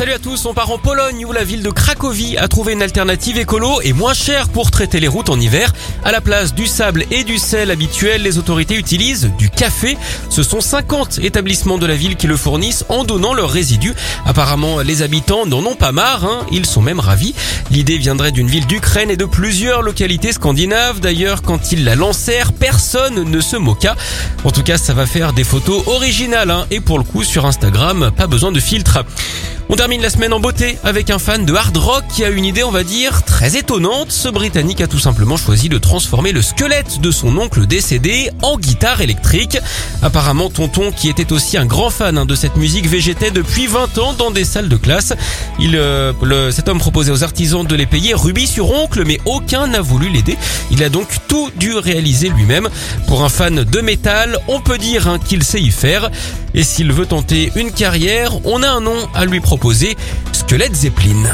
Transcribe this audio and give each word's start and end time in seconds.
Salut 0.00 0.12
à 0.14 0.18
tous, 0.18 0.46
on 0.46 0.54
part 0.54 0.70
en 0.70 0.78
Pologne 0.78 1.26
où 1.26 1.32
la 1.32 1.44
ville 1.44 1.62
de 1.62 1.68
Cracovie 1.68 2.38
a 2.38 2.48
trouvé 2.48 2.72
une 2.72 2.80
alternative 2.80 3.36
écolo 3.36 3.82
et 3.82 3.92
moins 3.92 4.14
chère 4.14 4.48
pour 4.48 4.70
traiter 4.70 4.98
les 4.98 5.08
routes 5.08 5.28
en 5.28 5.38
hiver. 5.38 5.74
À 6.06 6.10
la 6.10 6.22
place 6.22 6.54
du 6.54 6.66
sable 6.66 7.04
et 7.10 7.22
du 7.22 7.36
sel 7.36 7.70
habituel, 7.70 8.22
les 8.22 8.38
autorités 8.38 8.76
utilisent 8.76 9.30
du 9.36 9.50
café. 9.50 9.98
Ce 10.30 10.42
sont 10.42 10.62
50 10.62 11.18
établissements 11.18 11.76
de 11.76 11.84
la 11.84 11.96
ville 11.96 12.16
qui 12.16 12.28
le 12.28 12.38
fournissent 12.38 12.86
en 12.88 13.04
donnant 13.04 13.34
leurs 13.34 13.50
résidus. 13.50 13.92
Apparemment, 14.24 14.80
les 14.80 15.02
habitants 15.02 15.44
n'en 15.44 15.62
ont 15.66 15.74
pas 15.74 15.92
marre, 15.92 16.24
hein. 16.24 16.46
ils 16.50 16.64
sont 16.64 16.80
même 16.80 16.98
ravis. 16.98 17.34
L'idée 17.70 17.98
viendrait 17.98 18.32
d'une 18.32 18.48
ville 18.48 18.66
d'Ukraine 18.66 19.10
et 19.10 19.18
de 19.18 19.26
plusieurs 19.26 19.82
localités 19.82 20.32
scandinaves. 20.32 21.00
D'ailleurs, 21.00 21.42
quand 21.42 21.72
ils 21.72 21.84
la 21.84 21.94
lancèrent, 21.94 22.54
personne 22.54 23.24
ne 23.24 23.40
se 23.42 23.56
moqua. 23.56 23.96
En 24.44 24.50
tout 24.50 24.62
cas, 24.62 24.78
ça 24.78 24.94
va 24.94 25.04
faire 25.04 25.34
des 25.34 25.44
photos 25.44 25.86
originales 25.88 26.50
hein. 26.50 26.66
et 26.70 26.80
pour 26.80 26.96
le 26.96 27.04
coup, 27.04 27.22
sur 27.22 27.44
Instagram, 27.44 28.10
pas 28.16 28.26
besoin 28.26 28.50
de 28.50 28.60
filtre. 28.60 29.04
On 29.72 29.76
termine 29.76 30.02
la 30.02 30.10
semaine 30.10 30.32
en 30.32 30.40
beauté 30.40 30.78
avec 30.82 31.10
un 31.10 31.20
fan 31.20 31.46
de 31.46 31.54
hard 31.54 31.76
rock 31.76 32.02
qui 32.12 32.24
a 32.24 32.28
une 32.28 32.44
idée, 32.44 32.64
on 32.64 32.72
va 32.72 32.82
dire, 32.82 33.22
très 33.22 33.56
étonnante. 33.56 34.10
Ce 34.10 34.28
Britannique 34.28 34.80
a 34.80 34.88
tout 34.88 34.98
simplement 34.98 35.36
choisi 35.36 35.68
de 35.68 35.78
transformer 35.78 36.32
le 36.32 36.42
squelette 36.42 37.00
de 37.00 37.12
son 37.12 37.38
oncle 37.38 37.64
décédé 37.68 38.30
en 38.42 38.58
guitare 38.58 39.00
électrique. 39.00 39.58
Apparemment, 40.02 40.50
Tonton, 40.50 40.90
qui 40.90 41.08
était 41.08 41.32
aussi 41.32 41.56
un 41.56 41.66
grand 41.66 41.90
fan 41.90 42.18
hein, 42.18 42.26
de 42.26 42.34
cette 42.34 42.56
musique, 42.56 42.88
végétait 42.88 43.30
depuis 43.30 43.68
20 43.68 43.98
ans 43.98 44.12
dans 44.12 44.32
des 44.32 44.44
salles 44.44 44.68
de 44.68 44.76
classe. 44.76 45.12
Il, 45.60 45.76
euh, 45.76 46.50
cet 46.50 46.68
homme 46.68 46.80
proposait 46.80 47.12
aux 47.12 47.22
artisans 47.22 47.64
de 47.64 47.76
les 47.76 47.86
payer 47.86 48.12
rubis 48.12 48.48
sur 48.48 48.72
oncle, 48.72 49.04
mais 49.06 49.20
aucun 49.24 49.68
n'a 49.68 49.80
voulu 49.80 50.08
l'aider. 50.08 50.36
Il 50.72 50.82
a 50.82 50.88
donc 50.88 51.06
tout 51.28 51.48
dû 51.54 51.76
réaliser 51.76 52.28
lui-même. 52.28 52.68
Pour 53.06 53.22
un 53.22 53.28
fan 53.28 53.62
de 53.62 53.80
métal, 53.80 54.36
on 54.48 54.60
peut 54.60 54.78
dire 54.78 55.06
hein, 55.06 55.20
qu'il 55.24 55.44
sait 55.44 55.60
y 55.60 55.70
faire. 55.70 56.10
Et 56.54 56.64
s'il 56.64 56.90
veut 56.92 57.06
tenter 57.06 57.52
une 57.54 57.70
carrière, 57.70 58.44
on 58.44 58.64
a 58.64 58.68
un 58.68 58.80
nom 58.80 58.96
à 59.14 59.24
lui 59.24 59.38
proposer, 59.38 59.59
Squelette 60.32 60.74
Zeppelin. 60.74 61.28